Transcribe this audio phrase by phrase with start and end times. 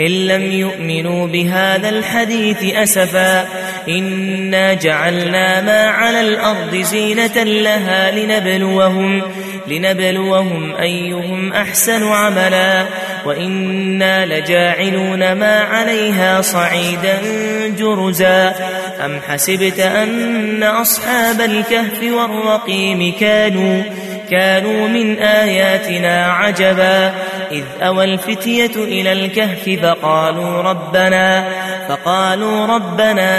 [0.00, 3.48] إن لم يؤمنوا بهذا الحديث أسفا.
[3.88, 9.22] إنا جعلنا ما على الأرض زينة لها لنبلوهم
[9.68, 12.84] لنبلوهم أيهم أحسن عملا.
[13.26, 17.18] وإنا لجاعلون ما عليها صعيدا
[17.78, 18.54] جرزا.
[19.04, 23.82] أم حسبت أن أصحاب الكهف والرقيم كانوا
[24.34, 27.12] كانوا من آياتنا عجبا.
[27.52, 31.44] إذ أوى الفتية إلى الكهف فقالوا ربنا
[31.88, 33.30] فقالوا ربنا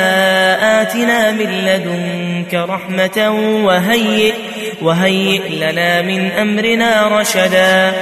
[0.81, 3.17] آتنا من لدنك رحمة
[3.65, 4.33] وهيئ
[4.81, 7.93] وهيئ لنا من أمرنا رشدا.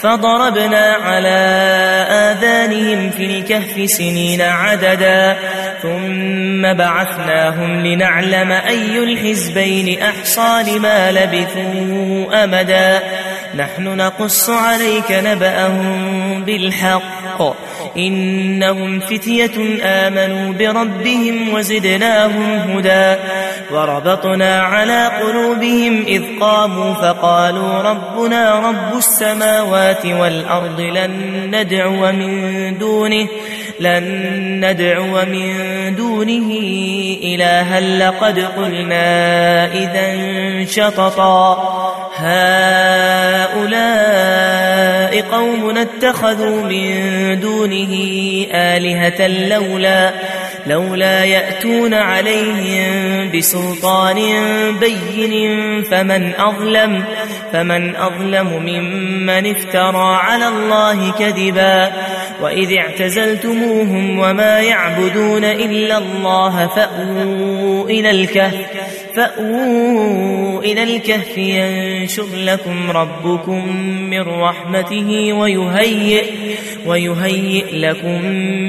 [0.00, 1.38] فضربنا على
[2.10, 5.36] آذانهم في الكهف سنين عددا.
[5.82, 13.02] ثم بعثناهم لنعلم أي الحزبين أحصى لما لبثوا أمدا.
[13.56, 17.58] نحن نقص عليك نبأهم بالحق.
[17.96, 23.20] إنهم فتية آمنوا بربهم وزدناهم هدى.
[23.70, 31.10] وربطنا على قلوبهم إذ قاموا فقالوا ربنا رب السماوات والأرض لن
[31.54, 33.28] ندعو من دونه.
[33.80, 35.54] لن ندعو من
[35.96, 36.52] دونه
[37.22, 40.08] إلها لقد قلنا إذا
[40.64, 41.74] شططا.
[42.16, 43.88] هؤلاء
[45.20, 46.90] قوم اتخذوا من
[47.40, 47.94] دونه
[48.52, 50.10] آلهة لولا
[50.66, 54.16] لولا يأتون عليهم بسلطان
[54.80, 57.04] بين فمن أظلم
[57.52, 61.92] فمن أظلم ممن افترى على الله كذبا.
[62.42, 68.66] وإذ اعتزلتموهم وما يعبدون إلا الله فأووا إلى الكهف
[69.14, 73.76] فأووا إلى الكهف ينشر لكم ربكم
[74.10, 76.24] من رحمته ويهيئ
[76.86, 78.24] ويهيئ لكم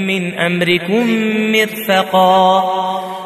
[0.08, 1.08] من أمركم
[1.52, 3.09] مرفقا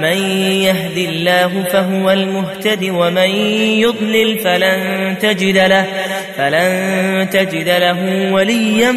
[0.00, 0.18] من
[0.62, 3.30] يهد الله فهو المهتد ومن
[3.80, 5.86] يضلل فلن تجد له
[6.36, 8.94] فلن تجد له وليا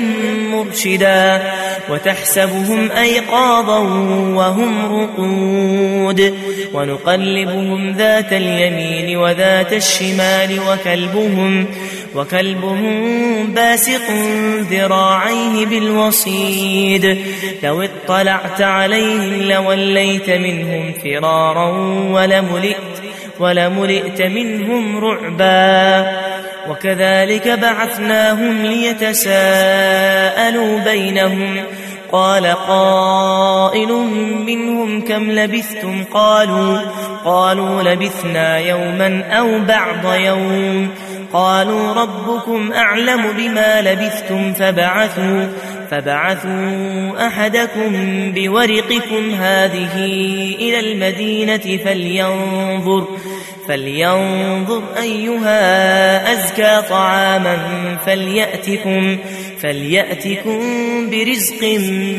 [0.51, 1.41] مرشدا.
[1.89, 3.79] وتحسبهم أيقاظا
[4.35, 6.33] وهم رقود.
[6.73, 11.67] ونقلبهم ذات اليمين وذات الشمال وكلبهم
[12.15, 14.01] وكلبهم باسق
[14.71, 17.17] ذراعيه بالوصيد.
[17.63, 21.71] لو اطلعت عليهم لوليت منهم فرارا
[22.11, 22.77] ولملئت
[23.39, 26.11] ولملئت منهم رعبا.
[26.69, 31.63] وكذلك بعثناهم ليتساءلوا بينهم.
[32.11, 33.93] قال قائل
[34.45, 36.79] منهم كم لبثتم؟ قالوا
[37.25, 40.89] قالوا لبثنا يوما أو بعض يوم.
[41.33, 45.45] قالوا ربكم أعلم بما لبثتم فبعثوا
[45.91, 47.91] فبعثوا أحدكم
[48.31, 49.95] بورقكم هذه
[50.59, 53.07] إلى المدينة فلينظر
[53.67, 57.57] فلينظر أيها أزكى طعاما
[58.05, 59.17] فليأتكم
[59.61, 60.59] فليأتكم
[61.09, 61.63] برزق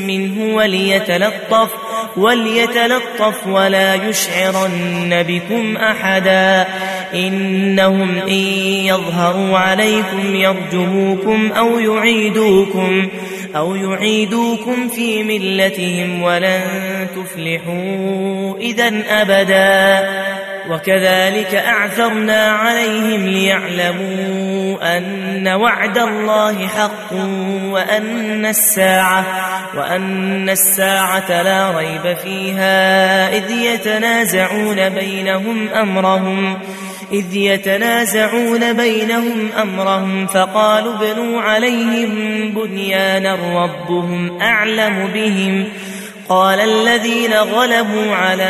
[0.06, 1.70] منه وليتلطف
[2.16, 6.66] وليتلطف ولا يشعرن بكم أحدا.
[7.14, 8.44] إنهم إن
[8.84, 13.08] يظهروا عليكم يرجموكم أو يعيدوكم
[13.56, 16.60] أو يعيدوكم في ملتهم ولن
[17.16, 20.08] تفلحوا إذا أبدا
[20.70, 27.12] وكذلك أعثرنا عليهم ليعلموا أن وعد الله حق
[27.64, 29.24] وأن الساعة
[29.76, 36.58] وأن الساعة لا ريب فيها إذ يتنازعون بينهم أمرهم
[37.12, 42.10] إذ يتنازعون بينهم أمرهم فقالوا بنوا عليهم
[42.54, 45.68] بنيانا ربهم أعلم بهم.
[46.28, 48.44] قال الذين غلبوا على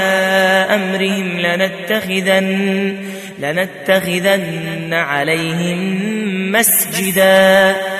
[0.70, 2.96] أمرهم لنتخذن,
[3.38, 6.02] لنتخذن عليهم
[6.52, 7.99] مسجداً.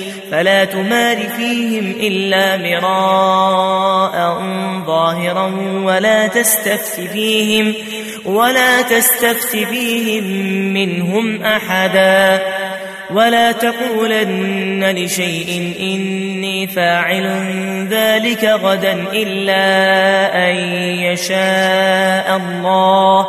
[0.31, 4.41] فلا تمار فيهم إلا مراء
[4.85, 5.45] ظاهرا
[5.83, 7.73] ولا تستفت فيهم
[8.25, 10.23] ولا تستفت فيهم
[10.73, 12.41] منهم أحدا.
[13.13, 17.27] ولا تقولن لشيء إني فاعل
[17.89, 19.65] ذلك غدا إلا
[20.49, 20.55] أن
[21.03, 23.27] يشاء الله.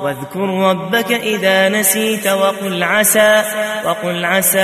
[0.00, 3.42] واذكر ربك إذا نسيت وقل عسى
[3.84, 4.58] وقل عسى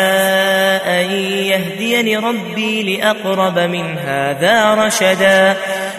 [0.86, 1.10] أن
[1.50, 5.56] يهديني ربي لأقرب من هذا رشدا.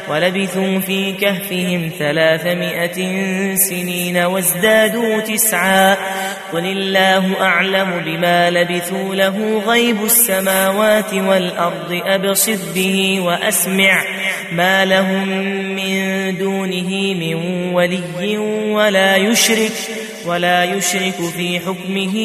[0.09, 2.95] ولبثوا في كهفهم ثلاثمائة
[3.55, 5.97] سنين وازدادوا تسعا.
[6.53, 14.03] قل الله أعلم بما لبثوا له غيب السماوات والأرض أبصر به وأسمع.
[14.51, 15.27] ما لهم
[15.75, 17.35] من دونه من
[17.73, 18.37] ولي
[18.71, 19.71] ولا يشرك
[20.25, 22.15] ولا يشرك في حكمه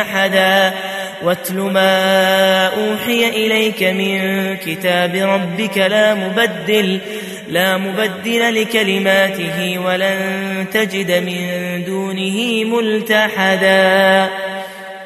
[0.00, 0.74] أحدا.
[1.22, 7.00] واتل ما أوحي إليك من كتاب ربك لا مبدل.
[7.50, 14.28] لا مبدل لكلماته ولن تجد من دونه ملتحدا.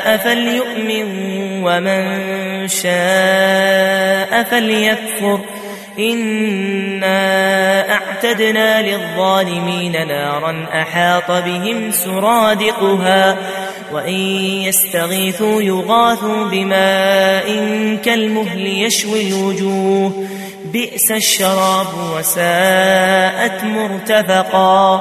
[0.00, 1.04] فليؤمن
[1.64, 2.02] ومن
[2.68, 5.40] شاء فليكفر
[5.98, 13.36] إنا أعتدنا للظالمين نارا أحاط بهم سرادقها
[13.92, 14.14] وإن
[14.64, 17.46] يستغيثوا يغاثوا بماء
[18.04, 20.12] كالمهل يشوي الوجوه
[20.72, 21.86] بئس الشراب
[22.16, 25.00] وساءت مرتفقا.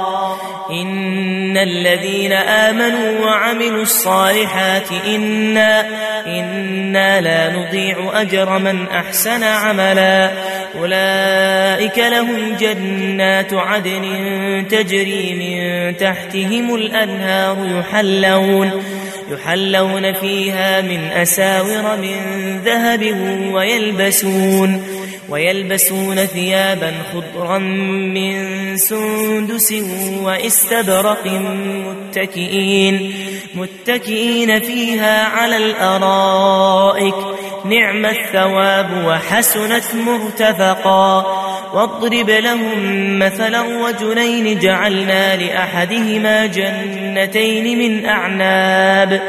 [0.72, 5.86] إن الذين آمنوا وعملوا الصالحات إنا,
[6.28, 10.32] إنا لا نضيع أجر من أحسن عملا.
[10.76, 18.84] أولئك لهم جنات عدن تجري من تحتهم الأنهار يحلون
[19.32, 22.18] يحلون فيها من أساور من
[22.66, 23.16] ذهب
[23.54, 24.99] ويلبسون.
[25.30, 29.74] ويلبسون ثيابا خضرا من سندس
[30.24, 33.14] واستبرق متكئين
[33.56, 37.16] متكئين فيها على الأرائك.
[37.66, 41.26] نعم الثواب وحسنت مرتفقا.
[41.74, 49.22] واضرب لهم مثلا رجلين جعلنا لأحدهما جنتين من أعناب.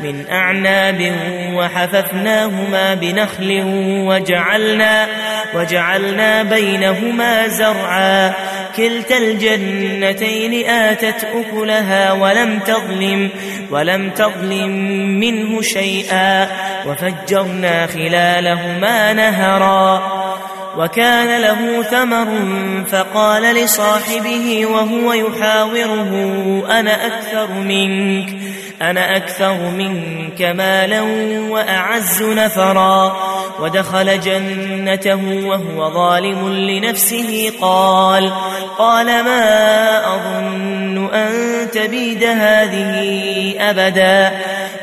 [0.00, 1.12] من أعناب
[1.54, 3.62] وحففناهما بنخل
[4.06, 5.06] وجعلنا
[5.54, 8.32] وجعلنا بينهما زرعا.
[8.76, 13.30] كلتا الجنتين آتت أكلها ولم تظلم
[13.70, 14.70] ولم تظلم
[15.20, 16.48] منه شيئا.
[16.86, 20.02] وفجرنا خلالهما نهرا.
[20.78, 22.26] وكان له ثمر
[22.90, 26.12] فقال لصاحبه وهو يحاوره
[26.80, 28.28] أنا أكثر منك.
[28.82, 31.02] أنا أكثر منك مالا
[31.50, 33.16] وأعز نفرا.
[33.60, 37.52] ودخل جنته وهو ظالم لنفسه.
[37.60, 38.32] قال
[38.78, 41.30] قال ما أظن أن
[41.70, 44.32] تبيد هذه أبدا.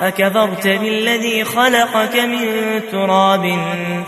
[0.00, 3.58] أكفرت بالذي خلقك من تراب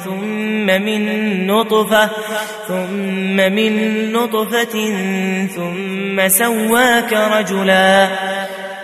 [0.05, 2.11] ثم من نطفة
[2.69, 4.75] ثم من نطفة
[5.47, 8.09] ثم سواك رجلا.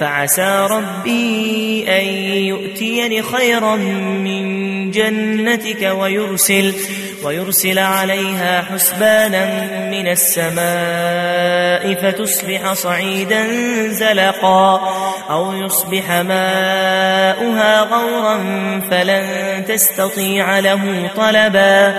[0.00, 2.04] فعسى ربي أن
[2.44, 6.74] يؤتيني خيرا من جنتك ويرسل
[7.24, 13.46] ويرسل عليها حسبانا من السماء فتصبح صعيدا
[13.88, 14.80] زلقا
[15.30, 18.38] أو يصبح ماؤها غورا
[18.90, 21.94] فلن تستطيع له طلبا.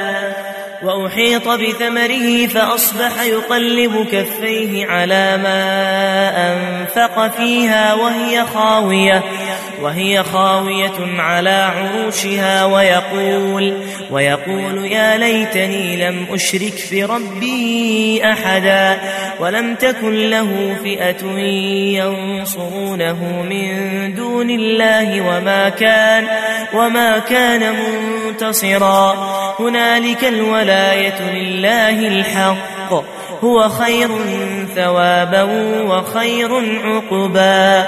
[0.84, 5.62] وأحيط بثمره فأصبح يقلب كفيه على ما
[6.54, 9.24] أنفق فيها وهي خاوية.
[9.82, 13.74] وهي خاوية على عروشها ويقول
[14.12, 18.98] ويقول يا ليتني لم أشرك بربي أحدا
[19.40, 21.26] ولم تكن له فئة
[21.98, 26.28] ينصرونه من دون الله وما كان
[26.74, 29.16] وما كان منتصرا.
[29.60, 33.04] هنالك الولاية لله الحق
[33.44, 34.10] هو خير
[34.76, 35.44] ثوابا
[35.88, 36.52] وخير
[36.86, 37.88] عقبا.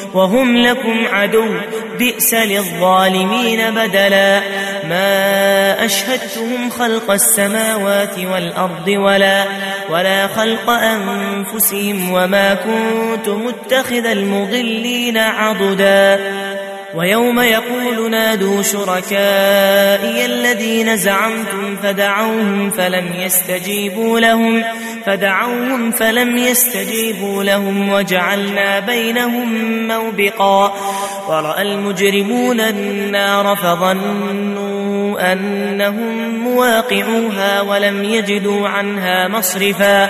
[0.13, 1.45] وهم لكم عدو
[1.99, 4.41] بئس للظالمين بدلا.
[4.89, 9.45] ما أشهدتهم خلق السماوات والأرض ولا
[9.89, 16.19] ولا خلق أنفسهم وما كنت متخذ المضلين عضدا.
[16.95, 24.63] ويوم يقول نادوا شركائي الذين زعمتم فدعوهم فلم يستجيبوا لهم
[25.05, 29.47] فدعوهم فلم يستجيبوا لهم وجعلنا بينهم
[29.87, 30.73] موبقا.
[31.27, 40.09] ورأى المجرمون النار فظنوا أنهم مواقعوها ولم يجدوا عنها مصرفا.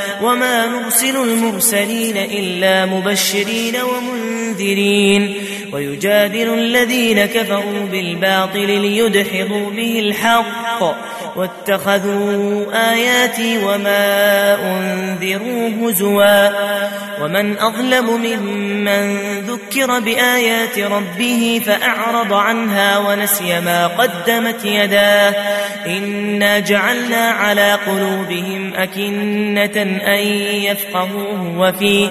[0.21, 5.33] وما نرسل المرسلين إلا مبشرين ومنذرين.
[5.73, 10.83] ويجادل الذين كفروا بالباطل ليدحضوا به الحق.
[11.35, 16.49] واتخذوا آياتي وما أنذروا هزوا.
[17.21, 25.35] ومن أظلم ممن ذكر بآيات ربه فأعرض عنها ونسي ما قدمت يداه.
[25.87, 30.27] إنا جعلنا على قلوبهم أكنة أن
[30.63, 32.09] يفقهوه وفي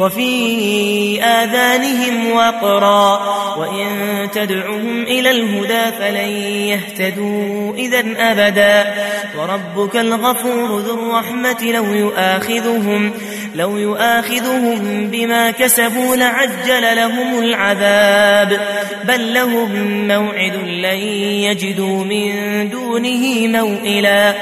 [0.00, 3.20] وفي آذانهم وقرا
[3.56, 3.86] وإن
[4.32, 6.30] تدعهم إلى الهدى فلن
[6.72, 8.94] يهتدوا إذا أبدا
[9.38, 13.12] وربك الغفور ذو الرحمة لو يؤاخذهم
[13.54, 18.60] لو يؤاخذهم بما كسبوا لعجل لهم العذاب
[19.04, 20.98] بل لهم موعد لن
[21.44, 24.34] يجدوا من دونه موئلا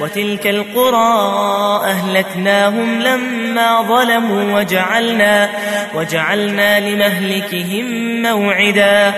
[0.00, 1.18] وتلك القرى
[1.84, 5.50] أهلكناهم لما ظلموا وجعلنا,
[5.94, 7.86] وجعلنا لمهلكهم
[8.22, 9.14] موعدا.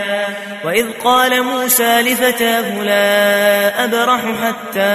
[0.65, 4.91] وإذ قال موسى لفتاه لا أبرح حتى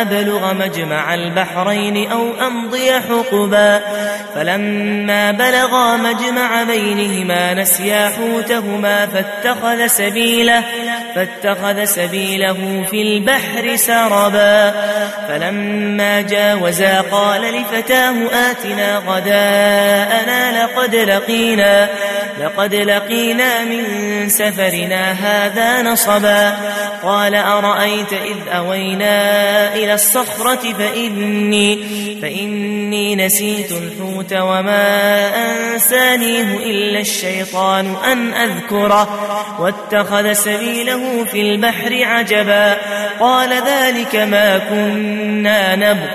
[0.00, 3.80] أبلغ مجمع البحرين أو أمضي حقبا.
[4.34, 10.64] فلما بلغا مجمع بينهما نسيا حوتهما فاتخذ سبيله
[11.14, 14.74] فاتخذ سبيله في البحر سربا.
[15.28, 18.14] فلما جاوزا قال لفتاه
[18.50, 21.88] آتنا غداءنا لقد لقينا
[22.40, 23.84] لقد لقينا من
[24.72, 26.56] سفرنا هذا نصبا
[27.02, 31.78] قال أرأيت إذ أوينا إلى الصخرة فإني,
[32.22, 39.08] فإني نسيت الحوت وما أنسانيه إلا الشيطان أن أذكره
[39.60, 42.76] واتخذ سبيله في البحر عجبا
[43.20, 46.06] قال ذلك ما كنا نبغ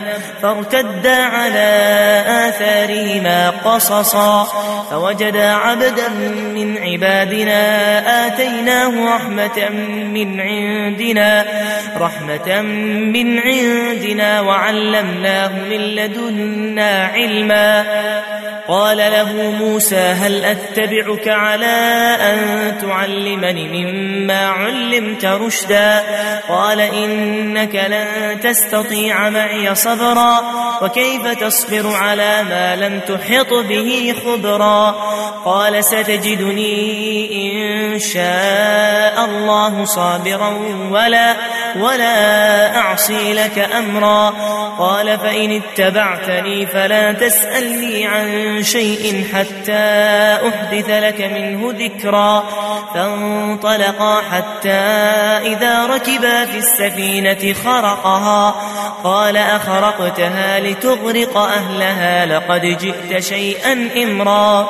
[0.41, 4.43] فارتدا على آثارهما قصصا
[4.91, 6.09] فوجدا عبدا
[6.55, 7.57] من عبادنا
[8.47, 9.69] آتيناه رحمة
[10.13, 11.45] من عندنا
[11.97, 12.61] رحمة
[13.11, 18.36] من عندنا وعلمناه من لدنا علما.
[18.67, 21.65] قال له موسى هل أتبعك على
[22.21, 26.03] أن تعلمني مما علمت رشدا؟
[26.49, 30.41] قال إنك لن تستطيع معي صبرا
[30.81, 34.95] وكيف تصبر على ما لم تحط به خبرا؟
[35.45, 40.53] قال ستجدني إن شاء الله صابرا
[40.91, 41.33] ولا
[41.79, 44.33] ولا أعصي لك أمرا.
[44.79, 49.83] قال فإن اتبعتني فلا تسألني عن شيء حتى
[50.47, 52.43] أحدث لك منه ذكرا
[52.93, 54.69] فانطلقا حتى
[55.47, 58.55] إذا ركبا في السفينة خرقها.
[59.03, 64.69] قال أخرقتها لتغرق أهلها لقد جئت شيئا إمرا.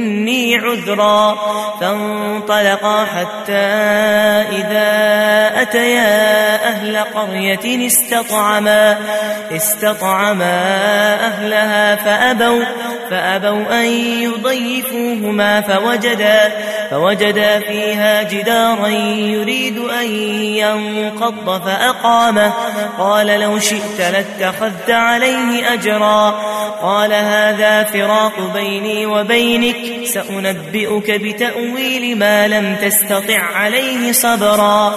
[0.63, 1.37] عذرا
[1.81, 3.53] فانطلقا حتى
[4.51, 4.91] إذا
[5.61, 8.97] أتيا أهل قرية استطعما
[9.51, 10.53] استطعما
[11.25, 12.63] أهلها فأبوا
[13.09, 13.85] فأبوا أن
[14.23, 16.51] يضيفوهما فوجدا
[16.91, 20.05] فوجدا فيها جدارا يريد أن
[20.55, 22.53] ينقض فأقامه
[22.97, 26.29] قال لو شئت لاتخذت عليه أجرا
[26.81, 34.93] قال هذا فراق بيني وبينك سأنبئك بتأويل ما لم تستطع عليه صبرا.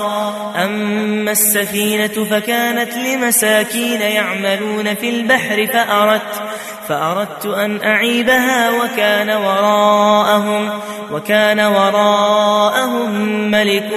[0.64, 6.42] أما السفينة فكانت لمساكين يعملون في البحر فأردت
[6.88, 10.70] فأردت أن أعيبها وكان وراءهم
[11.12, 13.10] وكان وراءهم
[13.50, 13.92] ملك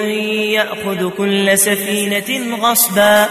[0.54, 3.26] يأخذ كل سفينة غصبا.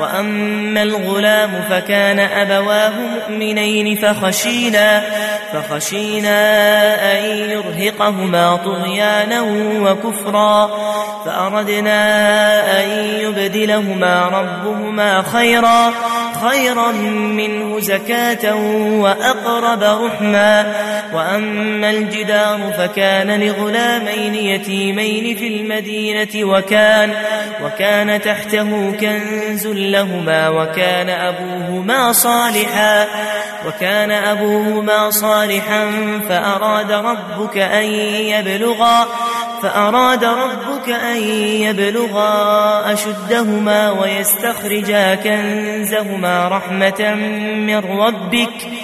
[0.00, 5.02] وأما الغلام فكان أبواه مؤمنين فخشينا
[5.52, 6.38] فخشينا
[7.12, 9.40] أن يرهقهما طغيانا
[9.80, 10.70] وكفرا.
[11.24, 12.00] فأردنا
[12.80, 12.88] أن
[13.20, 15.92] يبدلهما ربهما خيرا
[16.48, 18.54] خيرا منه زكاة
[19.00, 20.74] وأقرب رحما.
[21.14, 27.12] وأما الجدار فكان لغلامين يتيمين في المدينة وكان
[27.62, 33.06] وكان تحته كنز لهما وكان أبوهما صالحا
[33.66, 35.90] وكان أبوهما صالحا
[36.28, 39.06] فأراد ربك أن يبلغا
[39.62, 41.16] فأراد ربك أن
[41.62, 47.14] يبلغا أشدهما ويستخرجا كنزهما رحمة
[47.54, 48.83] من ربك.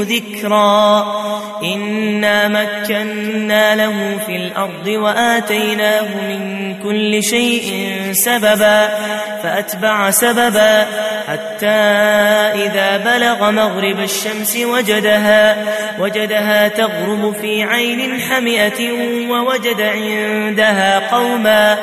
[0.00, 1.04] ذكرا.
[1.64, 8.88] إنا مكنا له في الأرض وآتيناه من كل شيء سببا
[9.42, 10.86] فأتبع سببا
[11.28, 11.80] حتى
[12.64, 15.56] إذا بلغ مغرب الشمس وجدها
[15.98, 18.92] وجدها تغرب في عين حمئة
[19.30, 21.78] ووجد عندها قوما.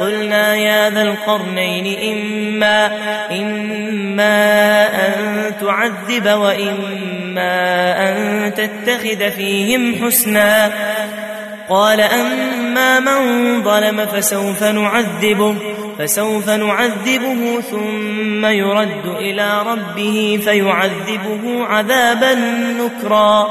[0.00, 2.90] قلنا يا ذا القرنين إما
[3.30, 7.51] إما أن تعذب وإما
[8.08, 10.72] أن تتخذ فيهم حسنا.
[11.68, 15.56] قال أما من ظلم فسوف نعذبه.
[15.98, 22.34] فسوف نعذبه ثم يرد إلى ربه فيعذبه عذابا
[22.80, 23.48] نكرا.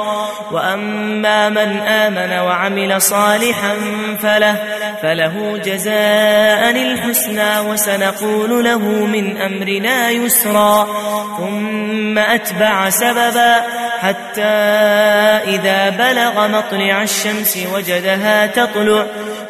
[0.52, 3.76] وأما من آمن وعمل صالحا
[4.22, 4.56] فله
[5.02, 10.88] فله جزاء الحسنى وسنقول له من أمرنا يسرا.
[11.38, 13.64] ثم أتبع سببا
[14.00, 14.42] حتى
[15.48, 19.06] إذا بلغ مطلع الشمس وجدها تطلع.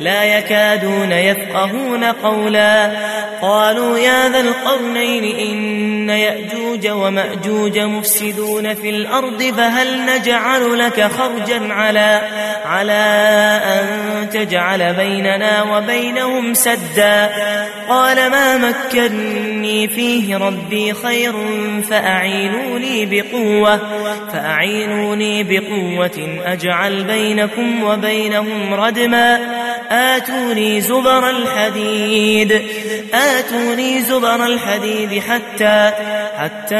[0.00, 2.90] لا يكادون يفقهون قولا.
[3.42, 12.20] قالوا يا ذا القرنين إن يأجوج ومأجوج مفسدون في الأرض فهل نجعل لك خرجا على
[12.64, 12.92] على
[13.64, 13.86] أن
[14.30, 17.30] تجعل بيننا وبينهم سدا؟
[17.88, 21.32] قال ما مكني فيه ربي خير
[21.90, 23.80] فأعينوني بقوة
[24.32, 29.59] فأعينوني بقوة أجعل بينكم وبينهم ردما.
[29.90, 32.62] آتوني زبر الحديد.
[33.14, 35.92] آتوني زبر الحديد حتى
[36.38, 36.76] حتى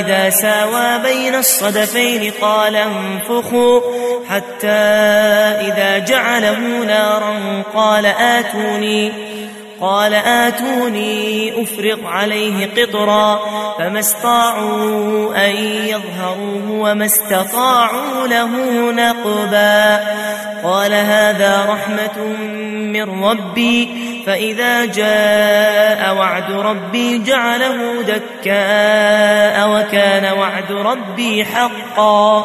[0.00, 3.80] إذا ساوى بين الصدفين قال انفخوا.
[4.30, 4.66] حتى
[5.68, 9.27] إذا جعله نارا قال آتوني
[9.80, 13.40] قال آتوني أفرغ عليه قطرا
[13.78, 18.50] فما استطاعوا أن يظهروه وما استطاعوا له
[18.92, 20.00] نقبا
[20.64, 22.26] قال هذا رحمة
[22.68, 32.44] من ربي فإذا جاء وعد ربي جعله دكاء وكان وعد ربي حقا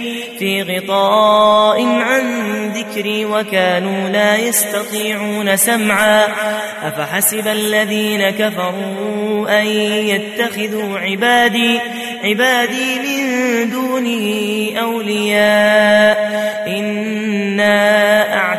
[0.41, 2.23] في غطاء عن
[2.75, 6.27] ذكري وكانوا لا يستطيعون سمعا.
[6.83, 9.67] أفحسب الذين كفروا أن
[10.07, 11.79] يتخذوا عبادي
[12.23, 14.25] عبادي من دونه
[14.81, 16.17] أولياء.
[16.67, 18.50] إنا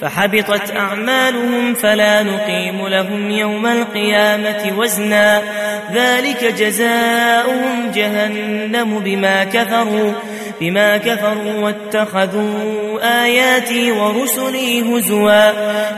[0.00, 5.42] فحبطت أعمالهم فلا نقيم لهم يوم القيامة وزنا.
[5.92, 10.12] ذلك جزاؤهم جهنم بما كفروا
[10.60, 15.50] بما كفروا واتخذوا آياتي ورسلي هزوا.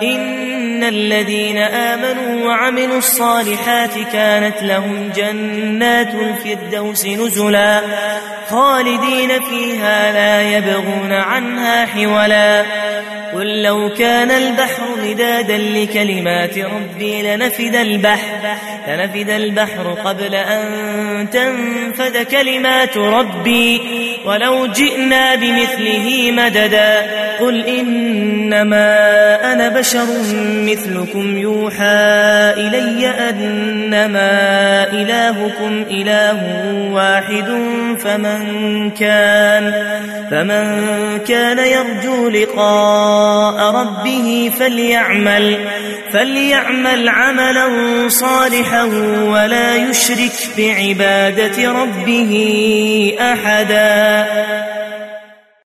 [0.03, 7.81] إن الذين آمنوا وعملوا الصالحات كانت لهم جنات الفردوس نزلا.
[8.51, 12.65] خالدين فيها لا يبغون عنها حولا.
[13.35, 18.57] قل لو كان البحر مدادا لكلمات ربي لنفد البحر
[18.89, 23.81] لنفد البحر قبل أن تنفد كلمات ربي.
[24.27, 27.03] ولو جئنا بمثله مددا
[27.41, 28.87] قل إنما
[29.53, 30.07] أنا بشر
[30.43, 34.31] مثلكم يوحى إلي أنما
[34.93, 36.41] إلهكم إله
[36.93, 37.49] واحد
[37.99, 39.73] فمن كان
[40.31, 42.29] فمن كان يرجو
[43.71, 45.69] ربه فليعمل
[46.13, 47.69] فليعمل عملا
[48.09, 48.83] صالحا
[49.25, 52.33] ولا يشرك بعبادة ربه
[53.21, 54.72] أحدا.